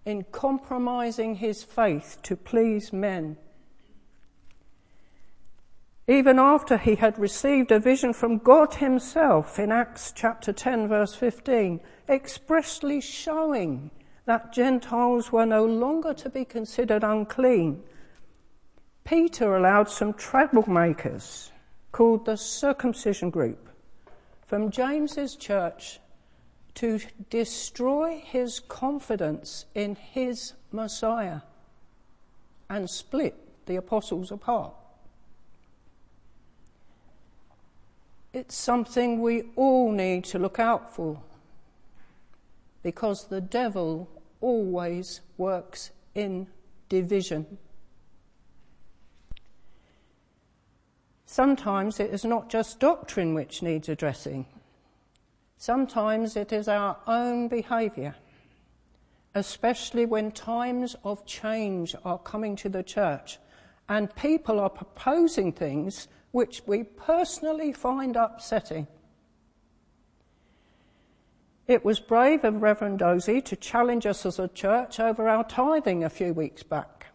in 0.04 0.24
compromising 0.30 1.36
his 1.36 1.62
faith 1.62 2.18
to 2.24 2.36
please 2.36 2.92
men. 2.92 3.38
Even 6.06 6.38
after 6.38 6.76
he 6.76 6.96
had 6.96 7.18
received 7.18 7.72
a 7.72 7.78
vision 7.78 8.12
from 8.12 8.36
God 8.36 8.74
himself 8.74 9.58
in 9.58 9.72
Acts 9.72 10.12
chapter 10.14 10.52
10 10.52 10.86
verse 10.88 11.14
15, 11.14 11.80
expressly 12.12 13.00
showing 13.00 13.90
that 14.26 14.52
Gentiles 14.52 15.32
were 15.32 15.46
no 15.46 15.64
longer 15.64 16.14
to 16.14 16.30
be 16.30 16.44
considered 16.44 17.02
unclean, 17.02 17.82
Peter 19.04 19.56
allowed 19.56 19.88
some 19.88 20.12
troublemakers 20.12 21.50
called 21.90 22.24
the 22.24 22.36
circumcision 22.36 23.30
group 23.30 23.68
from 24.46 24.70
James's 24.70 25.34
church 25.34 25.98
to 26.74 27.00
destroy 27.30 28.22
his 28.24 28.60
confidence 28.60 29.66
in 29.74 29.96
his 29.96 30.54
Messiah 30.70 31.40
and 32.70 32.88
split 32.88 33.66
the 33.66 33.76
apostles 33.76 34.30
apart. 34.30 34.72
It's 38.32 38.54
something 38.54 39.20
we 39.20 39.44
all 39.56 39.92
need 39.92 40.24
to 40.24 40.38
look 40.38 40.58
out 40.58 40.94
for 40.94 41.20
because 42.82 43.28
the 43.28 43.40
devil 43.40 44.08
always 44.40 45.20
works 45.36 45.90
in 46.14 46.46
division. 46.88 47.58
Sometimes 51.24 51.98
it 51.98 52.12
is 52.12 52.24
not 52.24 52.50
just 52.50 52.80
doctrine 52.80 53.32
which 53.32 53.62
needs 53.62 53.88
addressing. 53.88 54.44
Sometimes 55.56 56.36
it 56.36 56.52
is 56.52 56.68
our 56.68 56.98
own 57.06 57.48
behaviour, 57.48 58.16
especially 59.34 60.04
when 60.04 60.32
times 60.32 60.96
of 61.04 61.24
change 61.24 61.94
are 62.04 62.18
coming 62.18 62.56
to 62.56 62.68
the 62.68 62.82
church 62.82 63.38
and 63.88 64.14
people 64.16 64.60
are 64.60 64.68
proposing 64.70 65.52
things 65.52 66.08
which 66.32 66.62
we 66.66 66.82
personally 66.82 67.72
find 67.72 68.16
upsetting. 68.16 68.86
It 71.68 71.84
was 71.84 72.00
brave 72.00 72.44
of 72.44 72.60
Reverend 72.60 72.98
Dozy 72.98 73.40
to 73.42 73.56
challenge 73.56 74.04
us 74.04 74.26
as 74.26 74.38
a 74.38 74.48
church 74.48 74.98
over 74.98 75.28
our 75.28 75.44
tithing 75.44 76.02
a 76.02 76.10
few 76.10 76.34
weeks 76.34 76.62
back. 76.62 77.06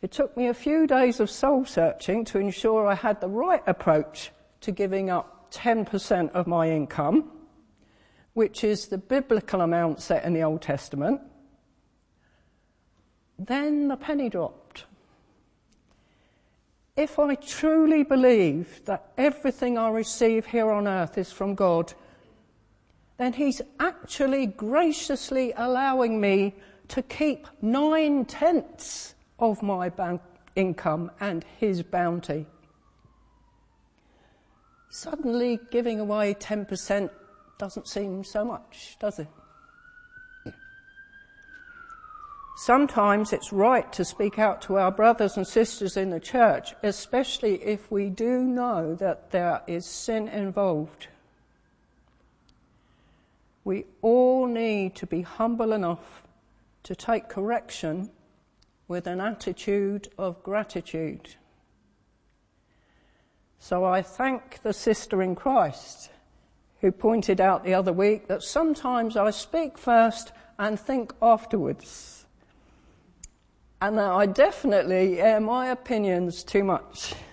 It 0.00 0.10
took 0.10 0.36
me 0.36 0.46
a 0.46 0.54
few 0.54 0.86
days 0.86 1.20
of 1.20 1.28
soul 1.28 1.64
searching 1.64 2.24
to 2.26 2.38
ensure 2.38 2.86
I 2.86 2.94
had 2.94 3.20
the 3.20 3.28
right 3.28 3.62
approach 3.66 4.30
to 4.60 4.72
giving 4.72 5.10
up 5.10 5.50
10% 5.50 6.30
of 6.30 6.46
my 6.46 6.70
income, 6.70 7.30
which 8.34 8.64
is 8.64 8.86
the 8.86 8.98
biblical 8.98 9.60
amount 9.60 10.00
set 10.00 10.24
in 10.24 10.32
the 10.32 10.42
Old 10.42 10.62
Testament. 10.62 11.20
Then 13.38 13.88
the 13.88 13.96
penny 13.96 14.28
dropped. 14.28 14.84
If 16.96 17.18
I 17.18 17.34
truly 17.36 18.02
believe 18.02 18.84
that 18.86 19.12
everything 19.16 19.78
I 19.78 19.90
receive 19.90 20.46
here 20.46 20.70
on 20.70 20.88
earth 20.88 21.18
is 21.18 21.30
from 21.30 21.54
God, 21.54 21.92
then 23.18 23.32
he's 23.32 23.60
actually 23.80 24.46
graciously 24.46 25.52
allowing 25.56 26.20
me 26.20 26.54
to 26.86 27.02
keep 27.02 27.46
nine 27.60 28.24
tenths 28.24 29.14
of 29.38 29.62
my 29.62 29.88
bank 29.88 30.22
income 30.54 31.10
and 31.20 31.44
his 31.58 31.82
bounty. 31.82 32.46
Suddenly, 34.88 35.60
giving 35.70 36.00
away 36.00 36.34
10% 36.34 37.10
doesn't 37.58 37.88
seem 37.88 38.24
so 38.24 38.44
much, 38.44 38.96
does 39.00 39.18
it? 39.18 39.28
Sometimes 42.56 43.32
it's 43.32 43.52
right 43.52 43.92
to 43.92 44.04
speak 44.04 44.38
out 44.38 44.62
to 44.62 44.78
our 44.78 44.90
brothers 44.90 45.36
and 45.36 45.46
sisters 45.46 45.96
in 45.96 46.10
the 46.10 46.18
church, 46.18 46.74
especially 46.82 47.62
if 47.62 47.90
we 47.90 48.10
do 48.10 48.42
know 48.42 48.96
that 48.96 49.30
there 49.30 49.62
is 49.68 49.86
sin 49.86 50.26
involved. 50.26 51.06
We 53.68 53.84
all 54.00 54.46
need 54.46 54.94
to 54.94 55.06
be 55.06 55.20
humble 55.20 55.74
enough 55.74 56.22
to 56.84 56.96
take 56.96 57.28
correction 57.28 58.08
with 58.88 59.06
an 59.06 59.20
attitude 59.20 60.08
of 60.16 60.42
gratitude. 60.42 61.34
So 63.58 63.84
I 63.84 64.00
thank 64.00 64.62
the 64.62 64.72
sister 64.72 65.22
in 65.22 65.34
Christ 65.34 66.08
who 66.80 66.90
pointed 66.90 67.42
out 67.42 67.62
the 67.62 67.74
other 67.74 67.92
week 67.92 68.26
that 68.28 68.42
sometimes 68.42 69.18
I 69.18 69.28
speak 69.28 69.76
first 69.76 70.32
and 70.58 70.80
think 70.80 71.12
afterwards. 71.20 72.24
And 73.82 73.98
that 73.98 74.10
I 74.10 74.24
definitely 74.24 75.20
air 75.20 75.40
my 75.40 75.66
opinions 75.66 76.42
too 76.42 76.64
much. 76.64 77.14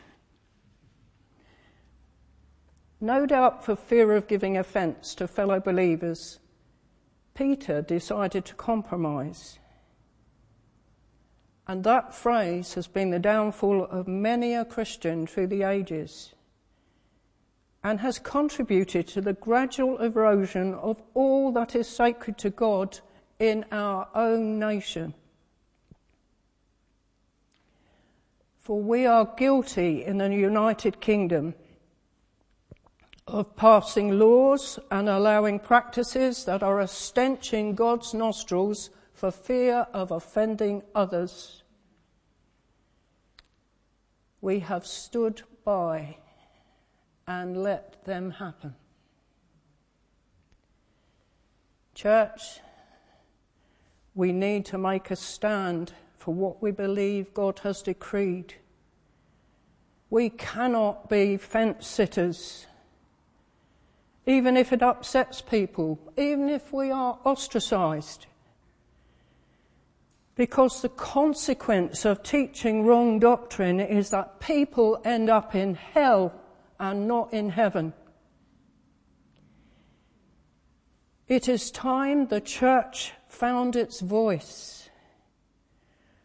No 3.05 3.27
doubt 3.27 3.63
for 3.63 3.75
fear 3.75 4.15
of 4.15 4.25
giving 4.25 4.57
offence 4.57 5.13
to 5.13 5.27
fellow 5.27 5.59
believers, 5.59 6.39
Peter 7.35 7.83
decided 7.83 8.45
to 8.45 8.55
compromise. 8.55 9.59
And 11.67 11.83
that 11.83 12.15
phrase 12.15 12.73
has 12.73 12.87
been 12.87 13.11
the 13.11 13.19
downfall 13.19 13.85
of 13.91 14.07
many 14.07 14.55
a 14.55 14.65
Christian 14.65 15.27
through 15.27 15.45
the 15.47 15.61
ages 15.61 16.33
and 17.83 17.99
has 17.99 18.17
contributed 18.17 19.07
to 19.09 19.21
the 19.21 19.33
gradual 19.33 19.99
erosion 19.99 20.73
of 20.73 20.99
all 21.13 21.51
that 21.51 21.75
is 21.75 21.87
sacred 21.87 22.39
to 22.39 22.49
God 22.49 23.01
in 23.37 23.65
our 23.71 24.07
own 24.15 24.57
nation. 24.57 25.13
For 28.61 28.81
we 28.81 29.05
are 29.05 29.31
guilty 29.37 30.03
in 30.03 30.17
the 30.17 30.33
United 30.33 30.99
Kingdom 30.99 31.53
of 33.27 33.55
passing 33.55 34.19
laws 34.19 34.77
and 34.91 35.09
allowing 35.09 35.59
practices 35.59 36.45
that 36.45 36.61
are 36.61 36.79
a 36.79 36.87
stench 36.87 37.53
in 37.53 37.73
God's 37.73 38.13
nostrils 38.13 38.91
for 39.13 39.31
fear 39.31 39.87
of 39.93 40.11
offending 40.11 40.83
others. 40.93 41.63
We 44.41 44.59
have 44.59 44.85
stood 44.85 45.41
by 45.63 46.17
and 47.27 47.63
let 47.63 48.05
them 48.05 48.29
happen. 48.29 48.75
Church, 51.95 52.59
we 54.13 54.31
need 54.31 54.65
to 54.65 54.77
make 54.77 55.09
a 55.09 55.15
stand 55.15 55.93
for 56.17 56.33
what 56.33 56.61
we 56.61 56.69
believe 56.69 57.33
God 57.33 57.59
has 57.59 57.81
decreed. 57.81 58.53
We 60.11 60.29
cannot 60.29 61.09
be 61.09 61.37
fence 61.37 61.87
sitters. 61.87 62.67
Even 64.25 64.57
if 64.57 64.73
it 64.73 64.81
upsets 64.81 65.41
people, 65.41 65.99
even 66.17 66.49
if 66.49 66.73
we 66.73 66.91
are 66.91 67.19
ostracized. 67.23 68.25
Because 70.35 70.81
the 70.81 70.89
consequence 70.89 72.05
of 72.05 72.23
teaching 72.23 72.85
wrong 72.85 73.19
doctrine 73.19 73.79
is 73.79 74.09
that 74.09 74.39
people 74.39 74.99
end 75.05 75.29
up 75.29 75.55
in 75.55 75.75
hell 75.75 76.33
and 76.79 77.07
not 77.07 77.33
in 77.33 77.49
heaven. 77.49 77.93
It 81.27 81.47
is 81.47 81.71
time 81.71 82.27
the 82.27 82.41
church 82.41 83.13
found 83.27 83.75
its 83.75 83.99
voice 84.01 84.89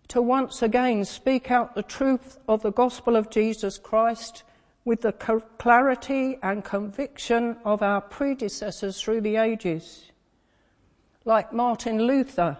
to 0.08 0.20
once 0.20 0.60
again 0.60 1.04
speak 1.04 1.52
out 1.52 1.76
the 1.76 1.84
truth 1.84 2.36
of 2.48 2.62
the 2.62 2.72
gospel 2.72 3.14
of 3.14 3.30
Jesus 3.30 3.78
Christ 3.78 4.42
with 4.84 5.02
the 5.02 5.12
clarity 5.12 6.38
and 6.42 6.64
conviction 6.64 7.56
of 7.64 7.82
our 7.82 8.00
predecessors 8.00 9.00
through 9.00 9.20
the 9.20 9.36
ages, 9.36 10.10
like 11.24 11.52
Martin 11.52 12.02
Luther, 12.02 12.56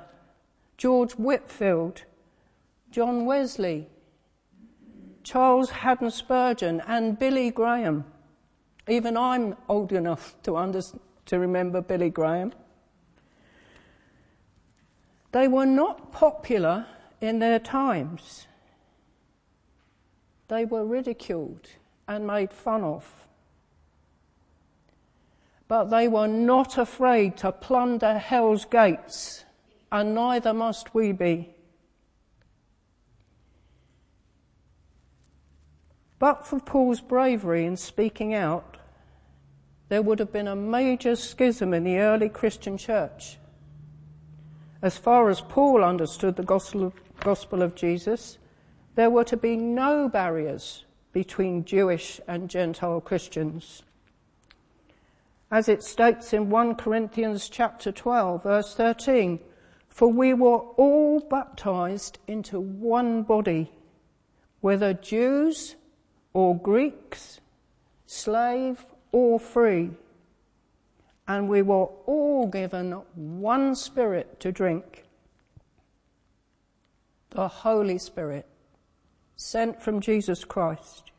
George 0.77 1.13
Whitefield, 1.13 2.05
John 2.91 3.25
Wesley, 3.25 3.89
Charles 5.23 5.71
Haddon 5.71 6.11
Spurgeon, 6.11 6.83
and 6.87 7.19
Billy 7.19 7.51
Graham. 7.51 8.05
Even 8.89 9.17
I'm 9.17 9.57
old 9.69 9.93
enough 9.93 10.35
to, 10.43 10.57
under, 10.57 10.83
to 11.27 11.39
remember 11.39 11.81
Billy 11.81 12.11
Graham. 12.11 12.53
They 15.33 15.49
were 15.49 15.67
not 15.67 16.13
popular 16.13 16.87
in 17.21 17.39
their 17.39 17.59
times. 17.59 18.47
They 20.49 20.65
were 20.65 20.85
ridiculed 20.85 21.69
and 22.11 22.27
made 22.27 22.53
fun 22.53 22.83
of. 22.83 23.09
But 25.69 25.85
they 25.85 26.09
were 26.09 26.27
not 26.27 26.77
afraid 26.77 27.37
to 27.39 27.53
plunder 27.53 28.19
hell's 28.19 28.65
gates, 28.65 29.45
and 29.93 30.13
neither 30.13 30.53
must 30.53 30.93
we 30.93 31.13
be. 31.13 31.55
But 36.19 36.45
for 36.45 36.59
Paul's 36.59 37.01
bravery 37.01 37.65
in 37.65 37.77
speaking 37.77 38.35
out, 38.35 38.77
there 39.89 40.03
would 40.03 40.19
have 40.19 40.33
been 40.33 40.49
a 40.49 40.57
major 40.57 41.15
schism 41.15 41.73
in 41.73 41.85
the 41.85 41.99
early 41.99 42.29
Christian 42.29 42.77
church. 42.77 43.39
As 44.83 44.99
far 44.99 45.31
as 45.31 45.41
Paul 45.41 45.85
understood 45.85 46.35
the 46.35 46.43
gospel 46.43 46.85
of 46.87 46.95
gospel 47.21 47.63
of 47.63 47.77
Jesus, 47.77 48.39
there 48.97 49.11
were 49.11 49.25
to 49.25 49.37
be 49.37 49.55
no 49.55 50.09
barriers 50.09 50.85
between 51.13 51.65
Jewish 51.65 52.21
and 52.27 52.49
Gentile 52.49 53.01
Christians. 53.01 53.83
As 55.51 55.69
it 55.69 55.83
states 55.83 56.33
in 56.33 56.51
1 56.51 56.77
Corinthians 56.77 57.49
chapter 57.49 57.91
12 57.91 58.43
verse 58.43 58.75
13, 58.75 59.41
for 59.89 60.13
we 60.13 60.33
were 60.33 60.59
all 60.59 61.21
baptized 61.21 62.19
into 62.29 62.61
one 62.61 63.23
body, 63.23 63.71
whether 64.61 64.95
Jews 64.95 65.75
or 66.33 66.57
Greeks, 66.57 67.41
slave 68.07 68.85
or 69.11 69.41
free, 69.41 69.91
and 71.27 71.49
we 71.49 71.63
were 71.63 71.87
all 72.07 72.47
given 72.47 72.93
one 73.15 73.75
spirit 73.75 74.39
to 74.41 74.53
drink 74.53 75.05
the 77.31 77.47
Holy 77.47 77.99
Spirit, 77.99 78.47
sent 79.41 79.83
from 79.83 80.01
Jesus 80.01 80.45
Christ. 80.45 81.13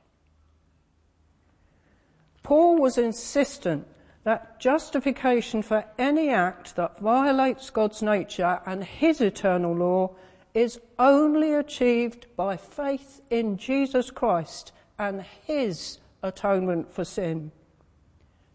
Paul 2.43 2.77
was 2.77 2.99
insistent 2.99 3.88
that 4.23 4.60
justification 4.60 5.63
for 5.63 5.86
any 5.97 6.29
act 6.29 6.75
that 6.75 6.99
violates 6.99 7.71
God's 7.71 8.03
nature 8.03 8.60
and 8.67 8.84
his 8.84 9.21
eternal 9.21 9.75
law 9.75 10.12
is 10.53 10.79
only 10.99 11.55
achieved 11.55 12.27
by 12.36 12.57
faith 12.57 13.21
in 13.31 13.57
Jesus 13.57 14.12
Christ 14.12 14.71
and 14.99 15.25
his 15.47 15.97
atonement 16.21 16.91
for 16.91 17.03
sin, 17.03 17.51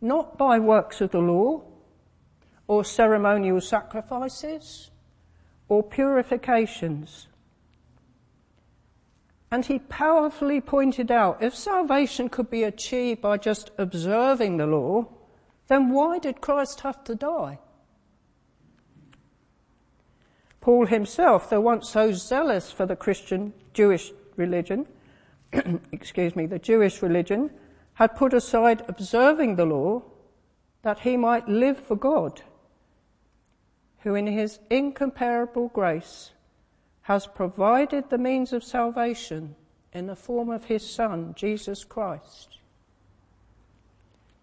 not 0.01 0.39
by 0.39 0.61
works 0.61 1.01
of 1.01 1.11
the 1.11 1.19
law 1.19 1.63
or 2.69 2.85
ceremonial 2.85 3.61
sacrifices 3.61 4.91
or 5.69 5.83
purifications 5.83 7.27
and 9.51 9.67
he 9.67 9.79
powerfully 9.79 10.61
pointed 10.61 11.11
out 11.11 11.43
if 11.43 11.55
salvation 11.55 12.29
could 12.29 12.51
be 12.51 12.65
achieved 12.65 13.21
by 13.21 13.37
just 13.37 13.71
observing 13.79 14.57
the 14.57 14.67
law, 14.67 15.07
then 15.69 15.91
why 15.91 16.19
did 16.19 16.41
Christ 16.41 16.81
have 16.81 17.03
to 17.05 17.15
die? 17.15 17.59
Paul 20.61 20.87
himself, 20.87 21.49
though 21.49 21.61
once 21.61 21.89
so 21.89 22.11
zealous 22.11 22.73
for 22.73 22.87
the 22.87 22.97
Christian 22.97 23.53
Jewish 23.73 24.13
religion, 24.37 24.87
excuse 25.93 26.35
me, 26.35 26.47
the 26.47 26.59
Jewish 26.59 27.03
religion, 27.03 27.51
had 27.95 28.17
put 28.17 28.35
aside 28.35 28.85
observing 28.89 29.55
the 29.55 29.65
law 29.65 30.03
that 30.83 31.01
he 31.01 31.17
might 31.17 31.49
live 31.49 31.79
for 31.79 31.95
God, 31.95 32.43
who 34.01 34.17
in 34.17 34.27
his 34.27 34.59
incomparable 34.71 35.69
grace 35.69 36.33
has 37.07 37.25
provided 37.25 38.11
the 38.11 38.19
means 38.19 38.53
of 38.53 38.65
salvation 38.65 39.55
in 39.93 40.09
the 40.09 40.17
form 40.17 40.51
of 40.51 40.65
his 40.65 40.85
Son, 40.85 41.33
Jesus 41.37 41.85
Christ. 41.85 42.59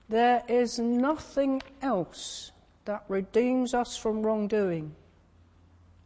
There 0.08 0.42
is 0.48 0.80
nothing 0.80 1.62
else 1.82 2.54
that 2.86 3.04
redeems 3.10 3.74
us 3.74 3.98
from 3.98 4.24
wrongdoing 4.24 4.96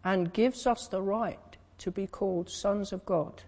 and 0.04 0.34
gives 0.34 0.66
us 0.66 0.88
the 0.88 1.04
right 1.04 1.58
to 1.78 1.92
be 1.92 2.08
called 2.08 2.50
sons 2.50 2.92
of 2.92 3.06
God. 3.06 3.44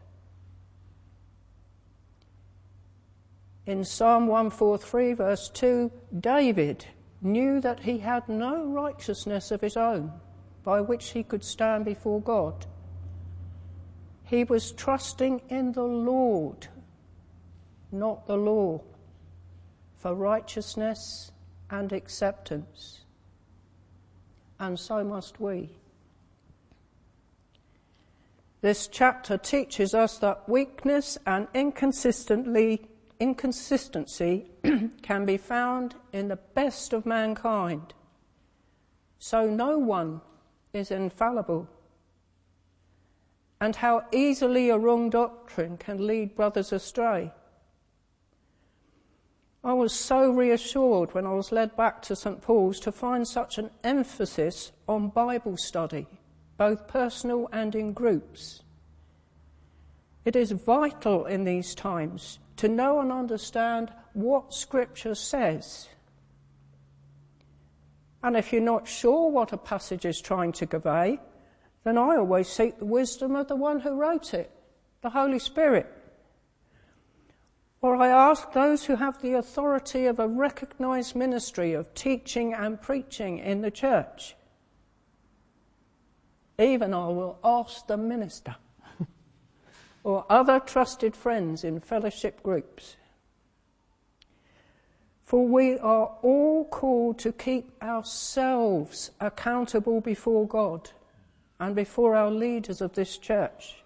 In 3.65 3.83
Psalm 3.83 4.27
143, 4.27 5.13
verse 5.13 5.49
2, 5.49 5.91
David 6.19 6.85
knew 7.23 7.59
that 7.59 7.79
he 7.79 7.97
had 7.97 8.29
no 8.29 8.65
righteousness 8.65 9.49
of 9.49 9.61
his 9.61 9.77
own 9.77 10.11
by 10.63 10.79
which 10.79 11.09
he 11.09 11.23
could 11.23 11.43
stand 11.43 11.85
before 11.85 12.21
God. 12.21 12.67
He 14.29 14.43
was 14.43 14.71
trusting 14.71 15.41
in 15.49 15.71
the 15.71 15.81
Lord, 15.81 16.67
not 17.91 18.27
the 18.27 18.37
law, 18.37 18.81
for 19.97 20.13
righteousness 20.13 21.31
and 21.71 21.91
acceptance. 21.91 23.01
And 24.59 24.79
so 24.79 25.03
must 25.03 25.39
we. 25.39 25.71
This 28.61 28.87
chapter 28.87 29.35
teaches 29.35 29.95
us 29.95 30.19
that 30.19 30.47
weakness 30.47 31.17
and 31.25 31.47
inconsistently, 31.55 32.81
inconsistency 33.19 34.45
can 35.01 35.25
be 35.25 35.37
found 35.37 35.95
in 36.13 36.27
the 36.27 36.35
best 36.35 36.93
of 36.93 37.07
mankind. 37.07 37.95
So 39.17 39.49
no 39.49 39.79
one 39.79 40.21
is 40.71 40.91
infallible. 40.91 41.67
And 43.61 43.75
how 43.75 44.05
easily 44.11 44.69
a 44.69 44.77
wrong 44.77 45.09
doctrine 45.09 45.77
can 45.77 46.07
lead 46.07 46.35
brothers 46.35 46.71
astray. 46.71 47.31
I 49.63 49.73
was 49.73 49.93
so 49.93 50.31
reassured 50.31 51.13
when 51.13 51.25
I 51.25 51.33
was 51.33 51.51
led 51.51 51.75
back 51.75 52.01
to 52.03 52.15
St. 52.15 52.41
Paul's 52.41 52.79
to 52.81 52.91
find 52.91 53.27
such 53.27 53.57
an 53.57 53.69
emphasis 53.83 54.71
on 54.87 55.09
Bible 55.09 55.57
study 55.57 56.07
both 56.59 56.87
personal 56.87 57.47
and 57.53 57.73
in 57.73 57.93
groups. 57.93 58.63
It 60.25 60.35
is 60.35 60.51
vital 60.51 61.25
in 61.25 61.45
these 61.45 61.73
times 61.73 62.37
to 62.57 62.67
know 62.67 62.99
and 62.99 63.13
understand 63.13 63.91
what 64.11 64.53
Scripture 64.53 65.15
says. 65.15 65.87
And 68.21 68.35
if 68.35 68.51
you're 68.51 68.61
not 68.61 68.89
sure 68.89 69.31
what 69.31 69.53
a 69.53 69.57
passage 69.57 70.03
is 70.03 70.19
trying 70.19 70.51
to 70.53 70.67
convey, 70.67 71.19
then 71.83 71.97
I 71.97 72.17
always 72.17 72.47
seek 72.47 72.77
the 72.77 72.85
wisdom 72.85 73.35
of 73.35 73.47
the 73.47 73.55
one 73.55 73.79
who 73.79 73.95
wrote 73.95 74.33
it, 74.33 74.51
the 75.01 75.09
Holy 75.09 75.39
Spirit. 75.39 75.87
Or 77.81 77.95
I 77.95 78.09
ask 78.09 78.51
those 78.51 78.85
who 78.85 78.97
have 78.97 79.21
the 79.21 79.33
authority 79.33 80.05
of 80.05 80.19
a 80.19 80.27
recognized 80.27 81.15
ministry 81.15 81.73
of 81.73 81.93
teaching 81.93 82.53
and 82.53 82.81
preaching 82.81 83.39
in 83.39 83.61
the 83.61 83.71
church. 83.71 84.35
Even 86.59 86.93
I 86.93 87.07
will 87.07 87.39
ask 87.41 87.87
the 87.87 87.95
minister 87.95 88.57
or 90.03 90.25
other 90.29 90.59
trusted 90.59 91.15
friends 91.15 91.63
in 91.63 91.79
fellowship 91.79 92.43
groups. 92.43 92.97
For 95.23 95.47
we 95.47 95.77
are 95.77 96.17
all 96.21 96.65
called 96.65 97.19
to 97.19 97.31
keep 97.31 97.71
ourselves 97.81 99.11
accountable 99.21 100.01
before 100.01 100.45
God 100.45 100.91
and 101.59 101.75
before 101.75 102.15
our 102.15 102.31
leaders 102.31 102.81
of 102.81 102.93
this 102.93 103.17
church. 103.17 103.83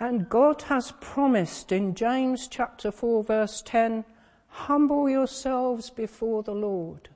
And 0.00 0.28
God 0.28 0.62
has 0.62 0.92
promised 1.00 1.72
in 1.72 1.94
James 1.94 2.48
chapter 2.48 2.90
4 2.90 3.24
verse 3.24 3.62
10, 3.64 4.04
humble 4.48 5.08
yourselves 5.08 5.90
before 5.90 6.42
the 6.42 6.54
Lord 6.54 7.08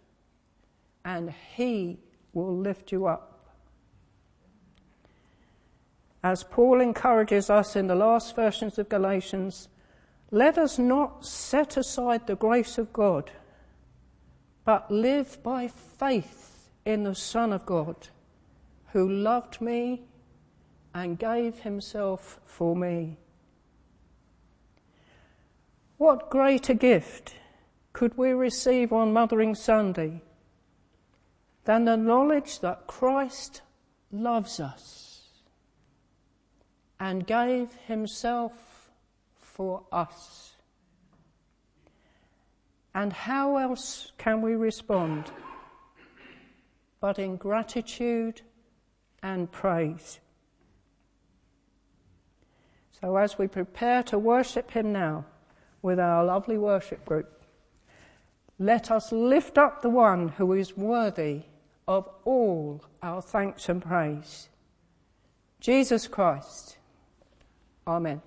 and 1.04 1.32
he 1.54 1.98
will 2.32 2.56
lift 2.56 2.92
you 2.92 3.06
up 3.06 3.36
as 6.26 6.42
Paul 6.42 6.80
encourages 6.80 7.50
us 7.50 7.76
in 7.76 7.86
the 7.86 7.94
last 7.94 8.34
versions 8.34 8.80
of 8.80 8.88
Galatians, 8.88 9.68
let 10.32 10.58
us 10.58 10.76
not 10.76 11.24
set 11.24 11.76
aside 11.76 12.26
the 12.26 12.34
grace 12.34 12.78
of 12.78 12.92
God, 12.92 13.30
but 14.64 14.90
live 14.90 15.40
by 15.44 15.68
faith 15.68 16.68
in 16.84 17.04
the 17.04 17.14
Son 17.14 17.52
of 17.52 17.64
God, 17.64 18.08
who 18.96 19.10
loved 19.10 19.60
me 19.60 20.00
and 20.94 21.18
gave 21.18 21.58
himself 21.58 22.40
for 22.46 22.74
me. 22.74 23.18
What 25.98 26.30
greater 26.30 26.72
gift 26.72 27.34
could 27.92 28.16
we 28.16 28.30
receive 28.30 28.94
on 28.94 29.12
Mothering 29.12 29.54
Sunday 29.54 30.22
than 31.64 31.84
the 31.84 31.98
knowledge 31.98 32.60
that 32.60 32.86
Christ 32.86 33.60
loves 34.10 34.60
us? 34.60 35.02
and 36.98 37.26
gave 37.26 37.74
himself 37.86 38.90
for 39.38 39.82
us. 39.92 40.56
And 42.94 43.12
how 43.12 43.58
else 43.58 44.12
can 44.16 44.40
we 44.40 44.54
respond 44.54 45.30
but 46.98 47.18
in 47.18 47.36
gratitude 47.36 48.40
and 49.26 49.50
praise? 49.50 50.20
So, 53.00 53.16
as 53.16 53.38
we 53.38 53.48
prepare 53.48 54.02
to 54.04 54.18
worship 54.18 54.70
Him 54.70 54.92
now 54.92 55.24
with 55.82 55.98
our 55.98 56.24
lovely 56.24 56.56
worship 56.56 57.04
group, 57.04 57.42
let 58.58 58.90
us 58.90 59.12
lift 59.12 59.58
up 59.58 59.82
the 59.82 59.90
one 59.90 60.28
who 60.28 60.52
is 60.52 60.76
worthy 60.76 61.42
of 61.88 62.08
all 62.24 62.84
our 63.02 63.20
thanks 63.20 63.68
and 63.68 63.82
praise 63.82 64.48
Jesus 65.60 66.06
Christ. 66.06 66.78
Amen. 67.86 68.22